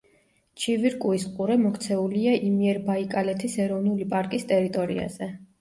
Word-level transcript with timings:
ჩივირკუის 0.61 1.25
ყურე 1.35 1.57
მოქცეულია 1.65 2.33
იმიერბაიკალეთის 2.49 3.61
ეროვნული 3.67 4.11
პარკის 4.15 4.49
ტერიტორიაზე. 4.55 5.33